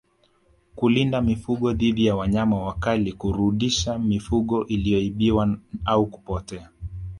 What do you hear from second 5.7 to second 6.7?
au kupotea